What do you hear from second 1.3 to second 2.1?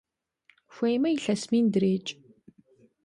мин дрекӀ!